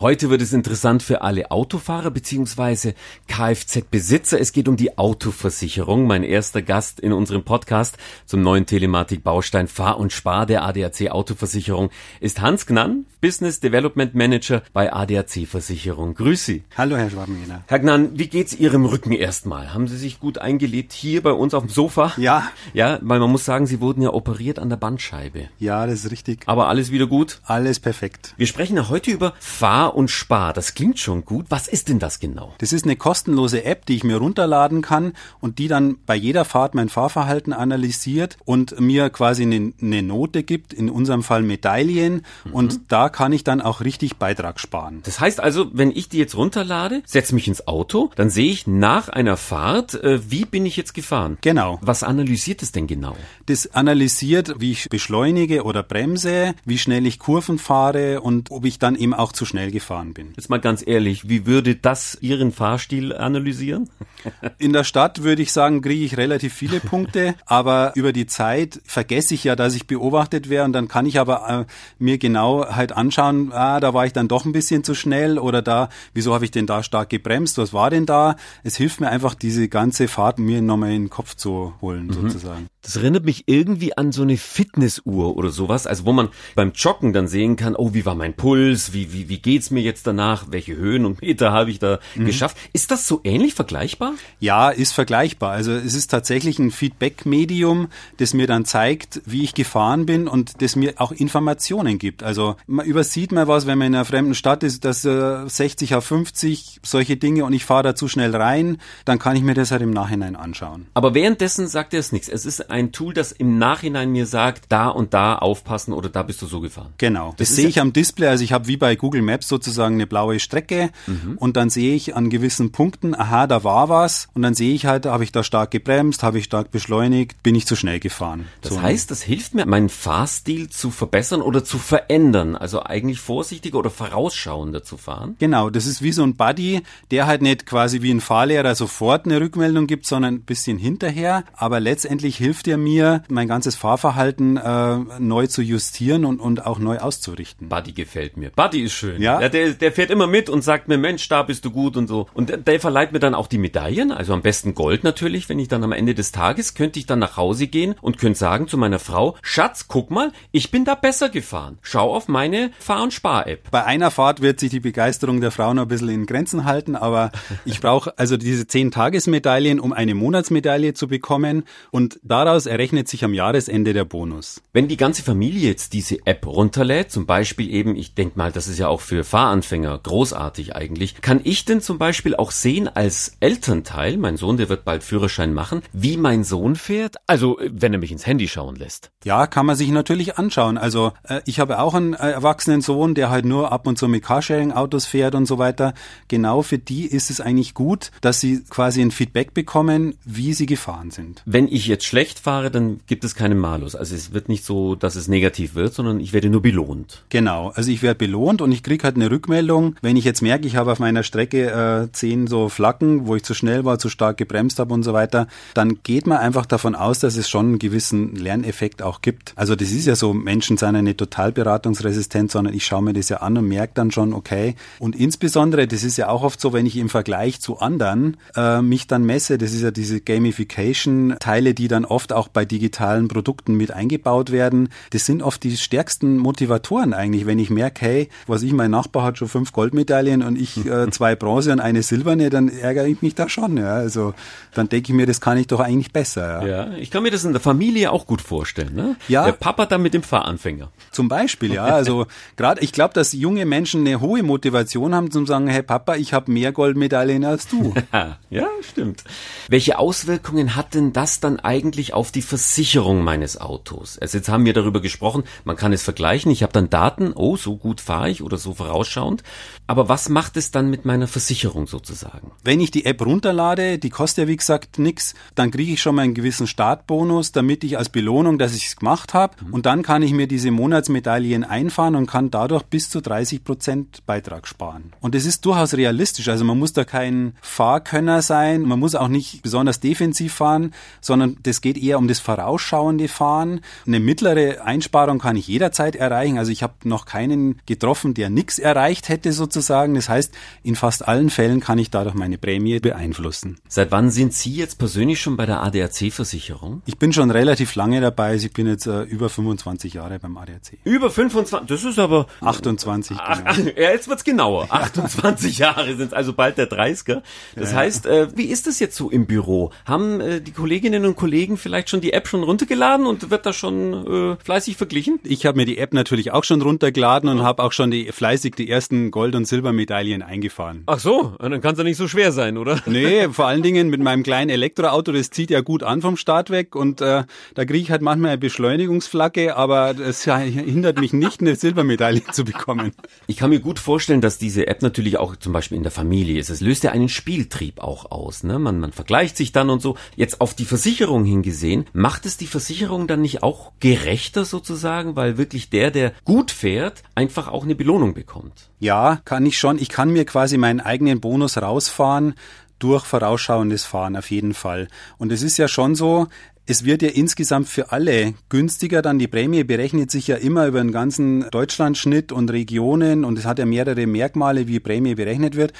Heute 0.00 0.30
wird 0.30 0.42
es 0.42 0.52
interessant 0.52 1.02
für 1.02 1.22
alle 1.22 1.50
Autofahrer 1.50 2.12
bzw. 2.12 2.92
Kfz-Besitzer. 3.26 4.38
Es 4.38 4.52
geht 4.52 4.68
um 4.68 4.76
die 4.76 4.96
Autoversicherung. 4.96 6.06
Mein 6.06 6.22
erster 6.22 6.62
Gast 6.62 7.00
in 7.00 7.12
unserem 7.12 7.42
Podcast 7.42 7.98
zum 8.24 8.40
neuen 8.40 8.64
Telematik-Baustein 8.64 9.66
Fahr 9.66 9.98
und 9.98 10.12
Spar 10.12 10.46
der 10.46 10.62
ADAC 10.62 11.10
Autoversicherung 11.10 11.90
ist 12.20 12.40
Hans 12.40 12.66
Gnann, 12.66 13.06
Business 13.20 13.58
Development 13.58 14.14
Manager 14.14 14.62
bei 14.72 14.92
ADAC 14.92 15.48
Versicherung. 15.48 16.14
Grüß 16.14 16.46
Sie. 16.46 16.62
Hallo, 16.76 16.96
Herr 16.96 17.10
Schwabenjäger. 17.10 17.64
Herr 17.66 17.80
Gnann, 17.80 18.16
wie 18.16 18.28
geht's 18.28 18.54
Ihrem 18.54 18.84
Rücken 18.84 19.10
erstmal? 19.10 19.74
Haben 19.74 19.88
Sie 19.88 19.98
sich 19.98 20.20
gut 20.20 20.38
eingelebt 20.38 20.92
hier 20.92 21.24
bei 21.24 21.32
uns 21.32 21.54
auf 21.54 21.64
dem 21.64 21.70
Sofa? 21.70 22.12
Ja. 22.18 22.52
Ja, 22.72 23.00
weil 23.02 23.18
man 23.18 23.32
muss 23.32 23.44
sagen, 23.44 23.66
Sie 23.66 23.80
wurden 23.80 24.02
ja 24.02 24.10
operiert 24.10 24.60
an 24.60 24.68
der 24.68 24.76
Bandscheibe. 24.76 25.48
Ja, 25.58 25.88
das 25.88 26.04
ist 26.04 26.12
richtig. 26.12 26.44
Aber 26.46 26.68
alles 26.68 26.92
wieder 26.92 27.08
gut? 27.08 27.40
Alles 27.42 27.80
perfekt. 27.80 28.34
Wir 28.36 28.46
sprechen 28.46 28.76
ja 28.76 28.88
heute 28.88 29.10
über 29.10 29.34
Fahr 29.40 29.87
und 29.94 30.10
Spar. 30.10 30.52
Das 30.52 30.74
klingt 30.74 30.98
schon 30.98 31.24
gut. 31.24 31.46
Was 31.48 31.68
ist 31.68 31.88
denn 31.88 31.98
das 31.98 32.20
genau? 32.20 32.54
Das 32.58 32.72
ist 32.72 32.84
eine 32.84 32.96
kostenlose 32.96 33.64
App, 33.64 33.86
die 33.86 33.96
ich 33.96 34.04
mir 34.04 34.16
runterladen 34.16 34.82
kann 34.82 35.12
und 35.40 35.58
die 35.58 35.68
dann 35.68 35.98
bei 36.06 36.14
jeder 36.14 36.44
Fahrt 36.44 36.74
mein 36.74 36.88
Fahrverhalten 36.88 37.52
analysiert 37.52 38.36
und 38.44 38.78
mir 38.80 39.10
quasi 39.10 39.42
eine, 39.42 39.72
eine 39.80 40.02
Note 40.02 40.42
gibt, 40.42 40.72
in 40.72 40.90
unserem 40.90 41.22
Fall 41.22 41.42
Medaillen. 41.42 42.22
Mhm. 42.44 42.52
Und 42.52 42.80
da 42.88 43.08
kann 43.08 43.32
ich 43.32 43.44
dann 43.44 43.60
auch 43.60 43.80
richtig 43.80 44.16
Beitrag 44.16 44.60
sparen. 44.60 45.00
Das 45.04 45.20
heißt 45.20 45.40
also, 45.40 45.70
wenn 45.72 45.90
ich 45.90 46.08
die 46.08 46.18
jetzt 46.18 46.36
runterlade, 46.36 47.02
setze 47.06 47.34
mich 47.34 47.48
ins 47.48 47.66
Auto, 47.66 48.10
dann 48.16 48.30
sehe 48.30 48.50
ich 48.50 48.66
nach 48.66 49.08
einer 49.08 49.36
Fahrt, 49.36 49.94
äh, 49.94 50.30
wie 50.30 50.44
bin 50.44 50.66
ich 50.66 50.76
jetzt 50.76 50.94
gefahren? 50.94 51.38
Genau. 51.40 51.78
Was 51.82 52.02
analysiert 52.02 52.62
es 52.62 52.72
denn 52.72 52.86
genau? 52.86 53.16
Das 53.46 53.74
analysiert, 53.74 54.54
wie 54.58 54.72
ich 54.72 54.88
beschleunige 54.88 55.64
oder 55.64 55.82
bremse, 55.82 56.54
wie 56.64 56.78
schnell 56.78 57.06
ich 57.06 57.18
Kurven 57.18 57.58
fahre 57.58 58.20
und 58.20 58.50
ob 58.50 58.64
ich 58.64 58.78
dann 58.78 58.94
eben 58.94 59.14
auch 59.14 59.32
zu 59.32 59.44
schnell 59.44 59.70
gefahren 59.78 60.12
bin. 60.12 60.32
Jetzt 60.36 60.50
mal 60.50 60.58
ganz 60.58 60.84
ehrlich, 60.84 61.28
wie 61.28 61.46
würde 61.46 61.76
das 61.76 62.18
Ihren 62.20 62.52
Fahrstil 62.52 63.14
analysieren? 63.14 63.88
In 64.58 64.72
der 64.72 64.82
Stadt 64.82 65.22
würde 65.22 65.40
ich 65.42 65.52
sagen, 65.52 65.82
kriege 65.82 66.04
ich 66.04 66.16
relativ 66.16 66.52
viele 66.52 66.80
Punkte, 66.80 67.36
aber 67.46 67.92
über 67.94 68.12
die 68.12 68.26
Zeit 68.26 68.80
vergesse 68.84 69.34
ich 69.34 69.44
ja, 69.44 69.54
dass 69.54 69.76
ich 69.76 69.86
beobachtet 69.86 70.48
wäre 70.48 70.64
und 70.64 70.72
dann 70.72 70.88
kann 70.88 71.06
ich 71.06 71.20
aber 71.20 71.66
äh, 71.68 71.72
mir 71.98 72.18
genau 72.18 72.66
halt 72.66 72.92
anschauen, 72.92 73.52
ah, 73.52 73.78
da 73.78 73.94
war 73.94 74.04
ich 74.04 74.12
dann 74.12 74.26
doch 74.26 74.44
ein 74.44 74.52
bisschen 74.52 74.82
zu 74.82 74.94
schnell 74.94 75.38
oder 75.38 75.62
da, 75.62 75.88
wieso 76.12 76.34
habe 76.34 76.44
ich 76.44 76.50
denn 76.50 76.66
da 76.66 76.82
stark 76.82 77.08
gebremst, 77.08 77.56
was 77.58 77.72
war 77.72 77.90
denn 77.90 78.04
da? 78.04 78.36
Es 78.64 78.76
hilft 78.76 79.00
mir 79.00 79.08
einfach, 79.08 79.34
diese 79.34 79.68
ganze 79.68 80.08
Fahrt 80.08 80.40
mir 80.40 80.60
nochmal 80.60 80.90
in 80.90 81.04
den 81.04 81.10
Kopf 81.10 81.36
zu 81.36 81.74
holen, 81.80 82.08
mhm. 82.08 82.12
sozusagen. 82.14 82.66
Das 82.82 82.96
erinnert 82.96 83.24
mich 83.24 83.44
irgendwie 83.46 83.96
an 83.96 84.12
so 84.12 84.22
eine 84.22 84.36
Fitnessuhr 84.36 85.36
oder 85.36 85.50
sowas, 85.50 85.86
also 85.86 86.06
wo 86.06 86.12
man 86.12 86.28
beim 86.54 86.72
Joggen 86.72 87.12
dann 87.12 87.26
sehen 87.26 87.56
kann, 87.56 87.74
oh, 87.74 87.92
wie 87.92 88.06
war 88.06 88.14
mein 88.14 88.34
Puls, 88.34 88.92
wie, 88.92 89.12
wie, 89.12 89.28
wie 89.28 89.38
geht's 89.38 89.70
mir 89.70 89.82
jetzt 89.82 90.06
danach, 90.06 90.46
welche 90.50 90.76
Höhen 90.76 91.04
und 91.04 91.20
Meter 91.20 91.52
habe 91.52 91.70
ich 91.70 91.80
da 91.80 91.98
mhm. 92.14 92.26
geschafft. 92.26 92.56
Ist 92.72 92.90
das 92.90 93.08
so 93.08 93.20
ähnlich 93.24 93.54
vergleichbar? 93.54 94.14
Ja, 94.38 94.70
ist 94.70 94.92
vergleichbar. 94.92 95.50
Also 95.50 95.72
es 95.72 95.94
ist 95.94 96.08
tatsächlich 96.08 96.58
ein 96.60 96.70
Feedback-Medium, 96.70 97.88
das 98.18 98.32
mir 98.32 98.46
dann 98.46 98.64
zeigt, 98.64 99.22
wie 99.26 99.42
ich 99.42 99.54
gefahren 99.54 100.06
bin 100.06 100.28
und 100.28 100.62
das 100.62 100.76
mir 100.76 100.94
auch 100.98 101.10
Informationen 101.10 101.98
gibt. 101.98 102.22
Also 102.22 102.56
man 102.68 102.86
übersieht 102.86 103.32
mal 103.32 103.48
was, 103.48 103.66
wenn 103.66 103.78
man 103.78 103.88
in 103.88 103.94
einer 103.96 104.04
fremden 104.04 104.34
Stadt 104.34 104.62
ist, 104.62 104.84
dass 104.84 105.04
äh, 105.04 105.48
60 105.48 105.96
auf 105.96 106.04
50 106.04 106.80
solche 106.84 107.16
Dinge 107.16 107.44
und 107.44 107.52
ich 107.52 107.64
fahre 107.64 107.82
da 107.82 107.94
zu 107.96 108.06
schnell 108.06 108.34
rein, 108.34 108.78
dann 109.04 109.18
kann 109.18 109.34
ich 109.34 109.42
mir 109.42 109.54
das 109.54 109.72
halt 109.72 109.82
im 109.82 109.90
Nachhinein 109.90 110.36
anschauen. 110.36 110.86
Aber 110.94 111.14
währenddessen 111.14 111.66
sagt 111.66 111.92
er 111.92 112.00
es 112.00 112.12
nichts. 112.12 112.28
Es 112.28 112.46
ist 112.46 112.70
ein 112.70 112.77
Tool, 112.92 113.14
das 113.14 113.32
im 113.32 113.58
Nachhinein 113.58 114.10
mir 114.10 114.26
sagt, 114.26 114.66
da 114.68 114.88
und 114.88 115.14
da 115.14 115.36
aufpassen 115.36 115.92
oder 115.92 116.08
da 116.08 116.22
bist 116.22 116.40
du 116.42 116.46
so 116.46 116.60
gefahren. 116.60 116.92
Genau. 116.98 117.34
Das, 117.36 117.48
das 117.48 117.56
sehe 117.56 117.68
ich 117.68 117.80
am 117.80 117.92
Display. 117.92 118.28
Also 118.28 118.44
ich 118.44 118.52
habe 118.52 118.68
wie 118.68 118.76
bei 118.76 118.96
Google 118.96 119.22
Maps 119.22 119.48
sozusagen 119.48 119.94
eine 119.94 120.06
blaue 120.06 120.40
Strecke 120.40 120.90
mhm. 121.06 121.36
und 121.38 121.56
dann 121.56 121.70
sehe 121.70 121.94
ich 121.94 122.16
an 122.16 122.30
gewissen 122.30 122.72
Punkten, 122.72 123.14
aha, 123.14 123.46
da 123.46 123.64
war 123.64 123.88
was 123.88 124.28
und 124.34 124.42
dann 124.42 124.54
sehe 124.54 124.74
ich 124.74 124.86
halt, 124.86 125.06
habe 125.06 125.24
ich 125.24 125.32
da 125.32 125.42
stark 125.42 125.70
gebremst, 125.70 126.22
habe 126.22 126.38
ich 126.38 126.44
stark 126.44 126.70
beschleunigt, 126.70 127.42
bin 127.42 127.54
ich 127.54 127.66
zu 127.66 127.76
schnell 127.76 128.00
gefahren. 128.00 128.46
Das 128.60 128.74
so. 128.74 128.82
heißt, 128.82 129.10
das 129.10 129.22
hilft 129.22 129.54
mir, 129.54 129.66
meinen 129.66 129.88
Fahrstil 129.88 130.68
zu 130.68 130.90
verbessern 130.90 131.42
oder 131.42 131.64
zu 131.64 131.78
verändern, 131.78 132.56
also 132.56 132.82
eigentlich 132.82 133.20
vorsichtiger 133.20 133.78
oder 133.78 133.90
vorausschauender 133.90 134.82
zu 134.82 134.96
fahren. 134.96 135.36
Genau, 135.38 135.70
das 135.70 135.86
ist 135.86 136.02
wie 136.02 136.12
so 136.12 136.22
ein 136.22 136.36
Buddy, 136.36 136.82
der 137.10 137.26
halt 137.26 137.42
nicht 137.42 137.66
quasi 137.66 138.02
wie 138.02 138.10
ein 138.10 138.20
Fahrlehrer 138.20 138.74
sofort 138.74 139.26
eine 139.26 139.40
Rückmeldung 139.40 139.86
gibt, 139.86 140.06
sondern 140.06 140.34
ein 140.34 140.42
bisschen 140.42 140.78
hinterher, 140.78 141.44
aber 141.54 141.80
letztendlich 141.80 142.36
hilft 142.36 142.57
er 142.66 142.78
mir, 142.78 143.22
mein 143.28 143.46
ganzes 143.46 143.76
Fahrverhalten 143.76 144.56
äh, 144.56 144.96
neu 145.18 145.46
zu 145.46 145.62
justieren 145.62 146.24
und, 146.24 146.40
und 146.40 146.66
auch 146.66 146.78
neu 146.78 146.98
auszurichten. 146.98 147.68
Buddy 147.68 147.92
gefällt 147.92 148.36
mir. 148.36 148.50
Buddy 148.50 148.82
ist 148.82 148.94
schön. 148.94 149.22
Ja. 149.22 149.40
ja 149.40 149.48
der, 149.48 149.70
der 149.74 149.92
fährt 149.92 150.10
immer 150.10 150.26
mit 150.26 150.50
und 150.50 150.62
sagt 150.62 150.88
mir, 150.88 150.98
Mensch, 150.98 151.28
da 151.28 151.42
bist 151.42 151.64
du 151.64 151.70
gut 151.70 151.96
und 151.96 152.08
so. 152.08 152.26
Und 152.34 152.48
der, 152.48 152.56
der 152.56 152.80
verleiht 152.80 153.12
mir 153.12 153.20
dann 153.20 153.34
auch 153.34 153.46
die 153.46 153.58
Medaillen, 153.58 154.10
also 154.10 154.32
am 154.32 154.42
besten 154.42 154.74
Gold 154.74 155.04
natürlich, 155.04 155.48
wenn 155.48 155.58
ich 155.58 155.68
dann 155.68 155.84
am 155.84 155.92
Ende 155.92 156.14
des 156.14 156.32
Tages, 156.32 156.74
könnte 156.74 156.98
ich 156.98 157.06
dann 157.06 157.18
nach 157.18 157.36
Hause 157.36 157.66
gehen 157.66 157.94
und 158.00 158.18
könnte 158.18 158.38
sagen 158.38 158.68
zu 158.68 158.78
meiner 158.78 158.98
Frau, 158.98 159.36
Schatz, 159.42 159.86
guck 159.88 160.10
mal, 160.10 160.32
ich 160.52 160.70
bin 160.70 160.84
da 160.84 160.94
besser 160.94 161.28
gefahren. 161.28 161.78
Schau 161.82 162.14
auf 162.14 162.28
meine 162.28 162.70
Fahr- 162.78 163.02
und 163.02 163.12
Spar-App. 163.12 163.70
Bei 163.70 163.84
einer 163.84 164.10
Fahrt 164.10 164.40
wird 164.40 164.60
sich 164.60 164.70
die 164.70 164.80
Begeisterung 164.80 165.40
der 165.40 165.50
Frau 165.50 165.74
noch 165.74 165.82
ein 165.82 165.88
bisschen 165.88 166.08
in 166.08 166.26
Grenzen 166.26 166.64
halten, 166.64 166.96
aber 166.96 167.30
ich 167.64 167.80
brauche 167.80 168.18
also 168.18 168.36
diese 168.36 168.64
10-Tages-Medaillen, 168.64 169.80
um 169.80 169.92
eine 169.92 170.14
Monatsmedaille 170.14 170.94
zu 170.94 171.08
bekommen 171.08 171.64
und 171.90 172.18
daraus 172.48 172.64
errechnet 172.64 173.08
sich 173.08 173.24
am 173.24 173.34
Jahresende 173.34 173.92
der 173.92 174.06
Bonus. 174.06 174.62
Wenn 174.72 174.88
die 174.88 174.96
ganze 174.96 175.22
Familie 175.22 175.68
jetzt 175.68 175.92
diese 175.92 176.24
App 176.24 176.46
runterlädt, 176.46 177.12
zum 177.12 177.26
Beispiel 177.26 177.70
eben, 177.70 177.94
ich 177.94 178.14
denke 178.14 178.38
mal, 178.38 178.50
das 178.50 178.68
ist 178.68 178.78
ja 178.78 178.88
auch 178.88 179.02
für 179.02 179.22
Fahranfänger 179.22 179.98
großartig 180.02 180.74
eigentlich, 180.74 181.20
kann 181.20 181.42
ich 181.44 181.66
denn 181.66 181.82
zum 181.82 181.98
Beispiel 181.98 182.34
auch 182.34 182.50
sehen 182.50 182.88
als 182.88 183.36
Elternteil, 183.40 184.16
mein 184.16 184.38
Sohn, 184.38 184.56
der 184.56 184.70
wird 184.70 184.86
bald 184.86 185.04
Führerschein 185.04 185.52
machen, 185.52 185.82
wie 185.92 186.16
mein 186.16 186.42
Sohn 186.42 186.74
fährt? 186.74 187.16
Also, 187.26 187.58
wenn 187.60 187.92
er 187.92 187.98
mich 187.98 188.12
ins 188.12 188.26
Handy 188.26 188.48
schauen 188.48 188.76
lässt. 188.76 189.10
Ja, 189.24 189.46
kann 189.46 189.66
man 189.66 189.76
sich 189.76 189.90
natürlich 189.90 190.38
anschauen. 190.38 190.78
Also, 190.78 191.12
äh, 191.24 191.42
ich 191.44 191.60
habe 191.60 191.80
auch 191.80 191.92
einen 191.92 192.14
äh, 192.14 192.30
erwachsenen 192.30 192.80
Sohn, 192.80 193.14
der 193.14 193.28
halt 193.28 193.44
nur 193.44 193.72
ab 193.72 193.86
und 193.86 193.98
zu 193.98 194.08
mit 194.08 194.24
Carsharing-Autos 194.24 195.04
fährt 195.04 195.34
und 195.34 195.44
so 195.44 195.58
weiter. 195.58 195.92
Genau 196.28 196.62
für 196.62 196.78
die 196.78 197.04
ist 197.04 197.28
es 197.28 197.42
eigentlich 197.42 197.74
gut, 197.74 198.10
dass 198.22 198.40
sie 198.40 198.62
quasi 198.70 199.02
ein 199.02 199.10
Feedback 199.10 199.52
bekommen, 199.52 200.14
wie 200.24 200.54
sie 200.54 200.66
gefahren 200.66 201.10
sind. 201.10 201.42
Wenn 201.44 201.68
ich 201.68 201.86
jetzt 201.86 202.06
schlecht 202.06 202.37
fahre, 202.38 202.70
dann 202.70 203.00
gibt 203.06 203.24
es 203.24 203.34
keinen 203.34 203.58
Malus. 203.58 203.94
Also 203.94 204.14
es 204.14 204.32
wird 204.32 204.48
nicht 204.48 204.64
so, 204.64 204.94
dass 204.94 205.16
es 205.16 205.28
negativ 205.28 205.74
wird, 205.74 205.94
sondern 205.94 206.20
ich 206.20 206.32
werde 206.32 206.50
nur 206.50 206.62
belohnt. 206.62 207.24
Genau, 207.28 207.72
also 207.74 207.90
ich 207.90 208.02
werde 208.02 208.18
belohnt 208.18 208.62
und 208.62 208.72
ich 208.72 208.82
kriege 208.82 209.04
halt 209.04 209.16
eine 209.16 209.30
Rückmeldung, 209.30 209.96
wenn 210.02 210.16
ich 210.16 210.24
jetzt 210.24 210.42
merke, 210.42 210.66
ich 210.66 210.76
habe 210.76 210.92
auf 210.92 210.98
meiner 210.98 211.22
Strecke 211.22 211.70
äh, 211.70 212.12
zehn 212.12 212.46
so 212.46 212.68
Flaggen, 212.68 213.26
wo 213.26 213.36
ich 213.36 213.42
zu 213.42 213.54
schnell 213.54 213.84
war, 213.84 213.98
zu 213.98 214.08
stark 214.08 214.36
gebremst 214.36 214.78
habe 214.78 214.94
und 214.94 215.02
so 215.02 215.12
weiter, 215.12 215.48
dann 215.74 215.98
geht 216.02 216.26
man 216.26 216.38
einfach 216.38 216.66
davon 216.66 216.94
aus, 216.94 217.18
dass 217.20 217.36
es 217.36 217.48
schon 217.48 217.66
einen 217.66 217.78
gewissen 217.78 218.34
Lerneffekt 218.34 219.02
auch 219.02 219.22
gibt. 219.22 219.52
Also 219.56 219.76
das 219.76 219.90
ist 219.90 220.06
ja 220.06 220.16
so, 220.16 220.32
Menschen 220.34 220.76
sind 220.76 220.94
ja 220.94 221.02
nicht 221.02 221.18
total 221.18 221.52
beratungsresistent, 221.52 222.50
sondern 222.50 222.74
ich 222.74 222.86
schaue 222.86 223.02
mir 223.02 223.12
das 223.12 223.28
ja 223.28 223.38
an 223.38 223.56
und 223.58 223.68
merke 223.68 223.92
dann 223.94 224.10
schon, 224.10 224.32
okay. 224.32 224.74
Und 224.98 225.16
insbesondere, 225.16 225.86
das 225.86 226.04
ist 226.04 226.16
ja 226.16 226.28
auch 226.28 226.42
oft 226.42 226.60
so, 226.60 226.72
wenn 226.72 226.86
ich 226.86 226.96
im 226.96 227.08
Vergleich 227.08 227.60
zu 227.60 227.78
anderen 227.78 228.36
äh, 228.56 228.82
mich 228.82 229.06
dann 229.06 229.24
messe, 229.24 229.58
das 229.58 229.72
ist 229.72 229.82
ja 229.82 229.90
diese 229.90 230.20
Gamification-Teile, 230.20 231.74
die 231.74 231.88
dann 231.88 232.04
oft 232.04 232.27
auch 232.32 232.48
bei 232.48 232.64
digitalen 232.64 233.28
Produkten 233.28 233.74
mit 233.74 233.92
eingebaut 233.92 234.52
werden. 234.52 234.90
Das 235.10 235.26
sind 235.26 235.42
oft 235.42 235.62
die 235.62 235.76
stärksten 235.76 236.38
Motivatoren 236.38 237.14
eigentlich, 237.14 237.46
wenn 237.46 237.58
ich 237.58 237.70
merke, 237.70 238.04
hey, 238.04 238.28
was 238.46 238.62
ich, 238.62 238.72
mein 238.72 238.90
Nachbar 238.90 239.24
hat 239.24 239.38
schon 239.38 239.48
fünf 239.48 239.72
Goldmedaillen 239.72 240.42
und 240.42 240.58
ich 240.58 240.84
äh, 240.86 241.10
zwei 241.10 241.34
Bronze 241.36 241.72
und 241.72 241.80
eine 241.80 242.02
silberne, 242.02 242.50
dann 242.50 242.68
ärgere 242.68 243.06
ich 243.06 243.22
mich 243.22 243.34
da 243.34 243.48
schon. 243.48 243.76
Ja. 243.76 243.94
Also 243.94 244.34
dann 244.74 244.88
denke 244.88 245.12
ich 245.12 245.16
mir, 245.16 245.26
das 245.26 245.40
kann 245.40 245.58
ich 245.58 245.66
doch 245.66 245.80
eigentlich 245.80 246.12
besser. 246.12 246.66
Ja, 246.66 246.66
ja 246.66 246.92
ich 246.96 247.10
kann 247.10 247.22
mir 247.22 247.30
das 247.30 247.44
in 247.44 247.52
der 247.52 247.60
Familie 247.60 248.12
auch 248.12 248.26
gut 248.26 248.40
vorstellen. 248.40 248.94
Ne? 248.94 249.16
Ja. 249.28 249.44
Der 249.44 249.52
Papa 249.52 249.86
dann 249.86 250.02
mit 250.02 250.14
dem 250.14 250.22
Fahranfänger. 250.22 250.90
Zum 251.10 251.28
Beispiel, 251.28 251.72
ja. 251.72 251.84
Also 251.84 252.26
gerade, 252.56 252.80
ich 252.80 252.92
glaube, 252.92 253.14
dass 253.14 253.32
junge 253.32 253.64
Menschen 253.64 254.06
eine 254.06 254.20
hohe 254.20 254.42
Motivation 254.42 255.14
haben, 255.14 255.30
zum 255.30 255.46
sagen, 255.46 255.68
hey 255.68 255.82
Papa, 255.82 256.16
ich 256.16 256.32
habe 256.32 256.50
mehr 256.50 256.72
Goldmedaillen 256.72 257.44
als 257.44 257.68
du. 257.68 257.94
ja, 258.50 258.66
stimmt. 258.82 259.24
Welche 259.68 259.98
Auswirkungen 259.98 260.76
hat 260.76 260.94
denn 260.94 261.12
das 261.12 261.40
dann 261.40 261.60
eigentlich 261.60 262.14
auf 262.14 262.17
die 262.32 262.42
Versicherung 262.42 263.22
meines 263.22 263.60
Autos? 263.60 264.18
Also 264.18 264.38
jetzt 264.38 264.48
haben 264.48 264.64
wir 264.64 264.72
darüber 264.72 265.00
gesprochen, 265.00 265.44
man 265.64 265.76
kann 265.76 265.92
es 265.92 266.02
vergleichen. 266.02 266.50
Ich 266.50 266.62
habe 266.62 266.72
dann 266.72 266.90
Daten, 266.90 267.32
oh, 267.32 267.56
so 267.56 267.76
gut 267.76 268.00
fahre 268.00 268.30
ich 268.30 268.42
oder 268.42 268.58
so 268.58 268.74
vorausschauend. 268.74 269.42
Aber 269.86 270.08
was 270.08 270.28
macht 270.28 270.56
es 270.56 270.70
dann 270.70 270.90
mit 270.90 271.04
meiner 271.04 271.28
Versicherung 271.28 271.86
sozusagen? 271.86 272.50
Wenn 272.64 272.80
ich 272.80 272.90
die 272.90 273.06
App 273.06 273.24
runterlade, 273.24 273.98
die 273.98 274.10
kostet 274.10 274.44
ja 274.44 274.48
wie 274.48 274.56
gesagt 274.56 274.98
nichts, 274.98 275.34
dann 275.54 275.70
kriege 275.70 275.92
ich 275.92 276.02
schon 276.02 276.14
mal 276.14 276.22
einen 276.22 276.34
gewissen 276.34 276.66
Startbonus, 276.66 277.52
damit 277.52 277.84
ich 277.84 277.96
als 277.96 278.08
Belohnung, 278.08 278.58
dass 278.58 278.74
ich 278.74 278.88
es 278.88 278.96
gemacht 278.96 279.34
habe. 279.34 279.56
Mhm. 279.64 279.74
Und 279.74 279.86
dann 279.86 280.02
kann 280.02 280.22
ich 280.22 280.32
mir 280.32 280.48
diese 280.48 280.70
Monatsmedaillen 280.70 281.64
einfahren 281.64 282.16
und 282.16 282.26
kann 282.26 282.50
dadurch 282.50 282.82
bis 282.84 283.10
zu 283.10 283.20
30 283.20 283.62
Prozent 283.62 284.26
Beitrag 284.26 284.66
sparen. 284.66 285.12
Und 285.20 285.34
das 285.34 285.44
ist 285.44 285.64
durchaus 285.64 285.94
realistisch. 285.94 286.48
Also 286.48 286.64
man 286.64 286.78
muss 286.78 286.92
da 286.92 287.04
kein 287.04 287.54
Fahrkönner 287.60 288.42
sein, 288.42 288.82
man 288.82 288.98
muss 288.98 289.14
auch 289.14 289.28
nicht 289.28 289.62
besonders 289.62 290.00
defensiv 290.00 290.54
fahren, 290.54 290.94
sondern 291.20 291.58
das 291.62 291.80
geht 291.80 291.98
eher 291.98 292.07
eher 292.08 292.18
um 292.18 292.28
das 292.28 292.40
vorausschauende 292.40 293.28
Fahren. 293.28 293.80
Eine 294.06 294.20
mittlere 294.20 294.84
Einsparung 294.84 295.38
kann 295.38 295.56
ich 295.56 295.68
jederzeit 295.68 296.16
erreichen. 296.16 296.58
Also 296.58 296.72
ich 296.72 296.82
habe 296.82 296.94
noch 297.04 297.26
keinen 297.26 297.80
getroffen, 297.86 298.34
der 298.34 298.50
nichts 298.50 298.78
erreicht 298.78 299.28
hätte 299.28 299.52
sozusagen. 299.52 300.14
Das 300.14 300.28
heißt, 300.28 300.54
in 300.82 300.96
fast 300.96 301.26
allen 301.28 301.50
Fällen 301.50 301.80
kann 301.80 301.98
ich 301.98 302.10
dadurch 302.10 302.34
meine 302.34 302.58
Prämie 302.58 302.98
beeinflussen. 303.00 303.78
Seit 303.88 304.10
wann 304.10 304.30
sind 304.30 304.54
Sie 304.54 304.74
jetzt 304.74 304.98
persönlich 304.98 305.40
schon 305.40 305.56
bei 305.56 305.66
der 305.66 305.82
ADAC-Versicherung? 305.82 307.02
Ich 307.06 307.18
bin 307.18 307.32
schon 307.32 307.50
relativ 307.50 307.94
lange 307.94 308.20
dabei. 308.20 308.48
Also 308.48 308.66
ich 308.66 308.72
bin 308.72 308.86
jetzt 308.86 309.06
äh, 309.06 309.22
über 309.22 309.48
25 309.48 310.14
Jahre 310.14 310.38
beim 310.38 310.56
ADAC. 310.56 310.98
Über 311.04 311.30
25? 311.30 311.88
Das 311.88 312.04
ist 312.04 312.18
aber... 312.18 312.46
28. 312.60 313.36
Ach, 313.38 313.60
ach, 313.64 313.78
ja, 313.78 314.10
jetzt 314.10 314.28
wird's 314.28 314.44
genauer. 314.44 314.86
28 314.90 315.78
Jahre 315.78 316.16
sind 316.16 316.32
also 316.32 316.52
bald 316.52 316.78
der 316.78 316.90
30er. 316.90 317.42
Das 317.76 317.92
ja. 317.92 317.98
heißt, 317.98 318.26
äh, 318.26 318.56
wie 318.56 318.66
ist 318.66 318.86
das 318.86 318.98
jetzt 318.98 319.16
so 319.16 319.30
im 319.30 319.46
Büro? 319.46 319.90
Haben 320.04 320.40
äh, 320.40 320.60
die 320.60 320.72
Kolleginnen 320.72 321.24
und 321.24 321.36
Kollegen 321.36 321.76
vielleicht 321.76 321.97
schon 322.06 322.20
die 322.20 322.32
App 322.32 322.46
schon 322.46 322.62
runtergeladen 322.62 323.26
und 323.26 323.50
wird 323.50 323.66
da 323.66 323.72
schon 323.72 324.52
äh, 324.52 324.56
fleißig 324.62 324.96
verglichen? 324.96 325.40
Ich 325.42 325.66
habe 325.66 325.76
mir 325.76 325.86
die 325.86 325.98
App 325.98 326.14
natürlich 326.14 326.52
auch 326.52 326.64
schon 326.64 326.82
runtergeladen 326.82 327.48
und 327.48 327.62
habe 327.62 327.82
auch 327.82 327.92
schon 327.92 328.10
die 328.10 328.30
fleißig 328.30 328.74
die 328.74 328.88
ersten 328.88 329.30
Gold- 329.30 329.54
und 329.54 329.66
Silbermedaillen 329.66 330.42
eingefahren. 330.42 331.02
Ach 331.06 331.18
so, 331.18 331.56
dann 331.58 331.80
kann 331.80 331.92
es 331.92 331.98
ja 331.98 332.04
nicht 332.04 332.16
so 332.16 332.28
schwer 332.28 332.52
sein, 332.52 332.78
oder? 332.78 333.00
Nee, 333.06 333.48
vor 333.52 333.66
allen 333.66 333.82
Dingen 333.82 334.08
mit 334.10 334.20
meinem 334.20 334.42
kleinen 334.42 334.70
Elektroauto, 334.70 335.32
das 335.32 335.50
zieht 335.50 335.70
ja 335.70 335.80
gut 335.80 336.02
an 336.02 336.22
vom 336.22 336.36
Start 336.36 336.70
weg 336.70 336.94
und 336.94 337.20
äh, 337.20 337.44
da 337.74 337.84
kriege 337.84 337.98
ich 337.98 338.10
halt 338.10 338.22
manchmal 338.22 338.50
eine 338.50 338.58
Beschleunigungsflagge, 338.58 339.76
aber 339.76 340.14
das 340.14 340.44
hindert 340.44 341.18
mich 341.20 341.32
nicht, 341.32 341.60
eine 341.60 341.74
Silbermedaille 341.74 342.44
zu 342.52 342.64
bekommen. 342.64 343.12
Ich 343.46 343.56
kann 343.56 343.70
mir 343.70 343.80
gut 343.80 343.98
vorstellen, 343.98 344.40
dass 344.40 344.58
diese 344.58 344.86
App 344.86 345.02
natürlich 345.02 345.38
auch 345.38 345.56
zum 345.56 345.72
Beispiel 345.72 345.96
in 345.96 346.02
der 346.02 346.12
Familie 346.12 346.60
ist. 346.60 346.70
Es 346.70 346.80
löst 346.80 347.04
ja 347.04 347.12
einen 347.12 347.28
Spieltrieb 347.28 348.00
auch 348.00 348.30
aus. 348.30 348.64
Ne? 348.64 348.78
Man, 348.78 349.00
man 349.00 349.12
vergleicht 349.12 349.56
sich 349.56 349.72
dann 349.72 349.90
und 349.90 350.02
so. 350.02 350.16
Jetzt 350.36 350.60
auf 350.60 350.74
die 350.74 350.84
Versicherung 350.84 351.44
hingesehen, 351.44 351.78
macht 352.12 352.46
es 352.46 352.56
die 352.56 352.66
Versicherung 352.66 353.26
dann 353.26 353.42
nicht 353.42 353.62
auch 353.62 353.92
gerechter 354.00 354.64
sozusagen, 354.64 355.36
weil 355.36 355.58
wirklich 355.58 355.90
der, 355.90 356.10
der 356.10 356.32
gut 356.44 356.70
fährt, 356.70 357.22
einfach 357.34 357.68
auch 357.68 357.84
eine 357.84 357.94
Belohnung 357.94 358.34
bekommt? 358.34 358.90
Ja, 359.00 359.40
kann 359.44 359.66
ich 359.66 359.78
schon. 359.78 359.98
Ich 359.98 360.08
kann 360.08 360.30
mir 360.30 360.44
quasi 360.44 360.76
meinen 360.78 361.00
eigenen 361.00 361.40
Bonus 361.40 361.78
rausfahren 361.78 362.54
durch 362.98 363.24
vorausschauendes 363.24 364.04
Fahren 364.04 364.36
auf 364.36 364.50
jeden 364.50 364.74
Fall. 364.74 365.08
Und 365.38 365.52
es 365.52 365.62
ist 365.62 365.76
ja 365.78 365.88
schon 365.88 366.14
so, 366.14 366.48
es 366.90 367.04
wird 367.04 367.20
ja 367.20 367.28
insgesamt 367.28 367.86
für 367.86 368.12
alle 368.12 368.54
günstiger, 368.70 369.20
dann 369.20 369.38
die 369.38 369.46
Prämie 369.46 369.84
berechnet 369.84 370.30
sich 370.30 370.48
ja 370.48 370.56
immer 370.56 370.86
über 370.86 371.00
den 371.02 371.12
ganzen 371.12 371.68
Deutschlandschnitt 371.70 372.50
und 372.50 372.70
Regionen 372.70 373.44
und 373.44 373.58
es 373.58 373.66
hat 373.66 373.78
ja 373.78 373.84
mehrere 373.84 374.26
Merkmale, 374.26 374.88
wie 374.88 374.98
Prämie 374.98 375.34
berechnet 375.34 375.76
wird. 375.76 375.92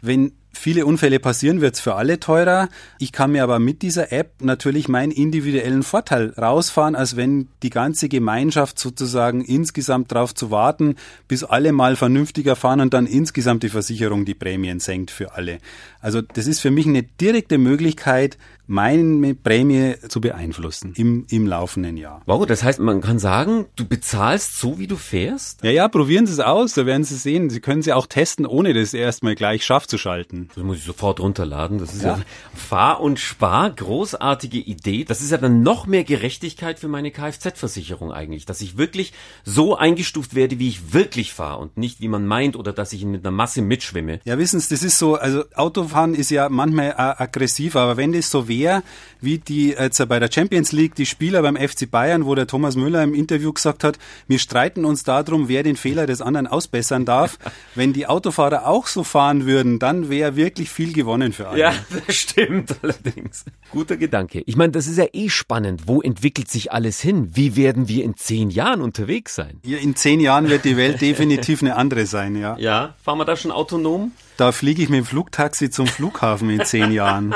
Wenn 0.00 0.32
viele 0.56 0.86
Unfälle 0.86 1.20
passieren, 1.20 1.60
wird's 1.60 1.80
für 1.80 1.94
alle 1.94 2.20
teurer. 2.20 2.68
Ich 2.98 3.12
kann 3.12 3.32
mir 3.32 3.42
aber 3.42 3.58
mit 3.58 3.82
dieser 3.82 4.12
App 4.12 4.32
natürlich 4.40 4.88
meinen 4.88 5.12
individuellen 5.12 5.82
Vorteil 5.82 6.32
rausfahren, 6.36 6.94
als 6.94 7.16
wenn 7.16 7.48
die 7.62 7.70
ganze 7.70 8.08
Gemeinschaft 8.08 8.78
sozusagen 8.78 9.44
insgesamt 9.44 10.12
darauf 10.12 10.34
zu 10.34 10.50
warten, 10.50 10.96
bis 11.28 11.44
alle 11.44 11.72
mal 11.72 11.96
vernünftiger 11.96 12.56
fahren 12.56 12.80
und 12.80 12.94
dann 12.94 13.06
insgesamt 13.06 13.62
die 13.62 13.68
Versicherung 13.68 14.24
die 14.24 14.34
Prämien 14.34 14.80
senkt 14.80 15.10
für 15.10 15.34
alle. 15.34 15.58
Also 16.00 16.22
das 16.22 16.46
ist 16.46 16.60
für 16.60 16.70
mich 16.70 16.86
eine 16.86 17.02
direkte 17.02 17.58
Möglichkeit, 17.58 18.38
meine 18.66 19.34
Prämie 19.34 19.94
zu 20.08 20.20
beeinflussen 20.20 20.92
im, 20.96 21.26
im 21.30 21.46
laufenden 21.46 21.96
Jahr. 21.96 22.22
Wow, 22.26 22.46
das 22.46 22.62
heißt, 22.62 22.80
man 22.80 23.00
kann 23.00 23.18
sagen, 23.18 23.66
du 23.76 23.86
bezahlst 23.86 24.58
so, 24.58 24.78
wie 24.78 24.86
du 24.86 24.96
fährst? 24.96 25.62
Ja, 25.62 25.70
ja, 25.70 25.88
probieren 25.88 26.26
Sie 26.26 26.32
es 26.32 26.40
aus, 26.40 26.74
da 26.74 26.86
werden 26.86 27.04
Sie 27.04 27.16
sehen. 27.16 27.50
Sie 27.50 27.60
können 27.60 27.82
sie 27.82 27.92
auch 27.92 28.06
testen, 28.06 28.46
ohne 28.46 28.74
das 28.74 28.94
erstmal 28.94 29.34
gleich 29.34 29.64
scharf 29.64 29.86
zu 29.86 29.98
schalten. 29.98 30.48
Das 30.54 30.64
muss 30.64 30.78
ich 30.78 30.84
sofort 30.84 31.20
runterladen. 31.20 31.78
Das 31.78 31.94
ist 31.94 32.02
ja, 32.02 32.18
ja 32.18 32.22
Fahr 32.54 33.00
und 33.00 33.18
Spar, 33.18 33.70
großartige 33.70 34.58
Idee. 34.58 35.04
Das 35.04 35.20
ist 35.20 35.30
ja 35.30 35.38
dann 35.38 35.62
noch 35.62 35.86
mehr 35.86 36.04
Gerechtigkeit 36.04 36.78
für 36.78 36.88
meine 36.88 37.10
Kfz-Versicherung 37.10 38.12
eigentlich, 38.12 38.46
dass 38.46 38.60
ich 38.60 38.76
wirklich 38.76 39.12
so 39.44 39.76
eingestuft 39.76 40.34
werde, 40.34 40.58
wie 40.58 40.68
ich 40.68 40.92
wirklich 40.92 41.32
fahre 41.32 41.58
und 41.58 41.76
nicht, 41.76 42.00
wie 42.00 42.08
man 42.08 42.26
meint 42.26 42.56
oder 42.56 42.72
dass 42.72 42.92
ich 42.92 43.04
mit 43.04 43.24
einer 43.24 43.30
Masse 43.30 43.62
mitschwimme. 43.62 44.20
Ja, 44.24 44.38
wissen 44.38 44.60
Sie, 44.60 44.68
das 44.68 44.82
ist 44.82 44.98
so, 44.98 45.14
also 45.14 45.44
Autofahren 45.54 46.14
ist 46.14 46.30
ja 46.30 46.48
manchmal 46.48 46.94
aggressiv, 46.96 47.76
aber 47.76 47.96
wenn 47.96 48.12
das 48.12 48.30
so 48.30 48.48
wäre, 48.58 48.82
wie 49.20 49.38
die 49.38 49.70
jetzt 49.70 50.06
bei 50.08 50.18
der 50.18 50.30
Champions 50.30 50.72
League 50.72 50.94
die 50.94 51.06
Spieler 51.06 51.42
beim 51.42 51.56
FC 51.56 51.90
Bayern, 51.90 52.26
wo 52.26 52.34
der 52.34 52.46
Thomas 52.46 52.76
Müller 52.76 53.02
im 53.02 53.14
Interview 53.14 53.52
gesagt 53.52 53.84
hat, 53.84 53.98
wir 54.28 54.38
streiten 54.38 54.84
uns 54.84 55.04
darum, 55.04 55.48
wer 55.48 55.62
den 55.62 55.76
Fehler 55.76 56.06
des 56.06 56.20
anderen 56.20 56.46
ausbessern 56.46 57.04
darf. 57.04 57.38
wenn 57.74 57.92
die 57.92 58.06
Autofahrer 58.06 58.66
auch 58.66 58.86
so 58.86 59.04
fahren 59.04 59.46
würden, 59.46 59.78
dann 59.78 60.08
wäre 60.08 60.36
wirklich 60.36 60.70
viel 60.70 60.92
gewonnen 60.92 61.32
für 61.32 61.48
alle. 61.48 61.58
Ja, 61.58 61.74
das 62.06 62.16
stimmt 62.16 62.76
allerdings. 62.82 63.44
Guter 63.70 63.96
Gedanke. 63.96 64.42
Ich 64.46 64.56
meine, 64.56 64.72
das 64.72 64.86
ist 64.86 64.98
ja 64.98 65.06
eh 65.12 65.28
spannend. 65.28 65.82
Wo 65.86 66.00
entwickelt 66.00 66.50
sich 66.50 66.72
alles 66.72 67.00
hin? 67.00 67.30
Wie 67.34 67.56
werden 67.56 67.88
wir 67.88 68.04
in 68.04 68.16
zehn 68.16 68.50
Jahren 68.50 68.80
unterwegs 68.80 69.34
sein? 69.34 69.60
Ja, 69.64 69.78
in 69.78 69.96
zehn 69.96 70.20
Jahren 70.20 70.48
wird 70.48 70.64
die 70.64 70.76
Welt 70.76 71.00
definitiv 71.00 71.62
eine 71.62 71.76
andere 71.76 72.06
sein, 72.06 72.36
ja. 72.36 72.56
Ja, 72.58 72.94
fahren 73.02 73.18
wir 73.18 73.24
da 73.24 73.36
schon 73.36 73.50
autonom? 73.50 74.12
Da 74.36 74.52
fliege 74.52 74.82
ich 74.82 74.88
mit 74.90 74.98
dem 74.98 75.06
Flugtaxi 75.06 75.70
zum 75.70 75.86
Flughafen 75.86 76.50
in 76.50 76.64
zehn 76.64 76.92
Jahren. 76.92 77.34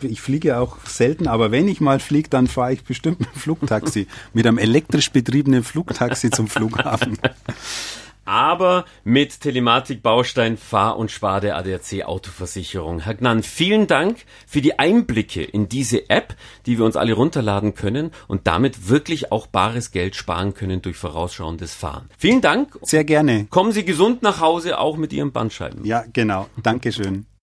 Ich 0.00 0.20
fliege 0.20 0.58
auch 0.58 0.78
selten, 0.86 1.26
aber 1.26 1.50
wenn 1.50 1.68
ich 1.68 1.80
mal 1.80 2.00
fliege, 2.00 2.28
dann 2.28 2.46
fahre 2.46 2.72
ich 2.72 2.84
bestimmt 2.84 3.20
mit 3.20 3.34
dem 3.34 3.40
Flugtaxi, 3.40 4.06
mit 4.32 4.46
einem 4.46 4.58
elektrisch 4.58 5.10
betriebenen 5.10 5.64
Flugtaxi 5.64 6.30
zum 6.30 6.48
Flughafen 6.48 7.18
aber 8.26 8.84
mit 9.04 9.40
Telematik-Baustein 9.40 10.58
Fahr- 10.58 10.98
und 10.98 11.10
Spar 11.10 11.40
der 11.40 11.56
ADAC 11.56 12.02
Autoversicherung. 12.04 13.00
Herr 13.00 13.14
Gnan, 13.14 13.42
vielen 13.42 13.86
Dank 13.86 14.18
für 14.46 14.60
die 14.60 14.78
Einblicke 14.78 15.42
in 15.42 15.68
diese 15.68 16.10
App, 16.10 16.34
die 16.66 16.76
wir 16.76 16.84
uns 16.84 16.96
alle 16.96 17.14
runterladen 17.14 17.74
können 17.74 18.10
und 18.26 18.46
damit 18.46 18.88
wirklich 18.88 19.32
auch 19.32 19.46
bares 19.46 19.92
Geld 19.92 20.16
sparen 20.16 20.52
können 20.52 20.82
durch 20.82 20.96
vorausschauendes 20.96 21.74
Fahren. 21.74 22.10
Vielen 22.18 22.40
Dank. 22.40 22.76
Sehr 22.82 23.04
gerne. 23.04 23.46
Kommen 23.48 23.72
Sie 23.72 23.84
gesund 23.84 24.22
nach 24.22 24.40
Hause, 24.40 24.78
auch 24.78 24.96
mit 24.96 25.12
Ihren 25.12 25.32
Bandscheiben. 25.32 25.84
Ja, 25.84 26.04
genau. 26.12 26.48
Dankeschön. 26.62 27.26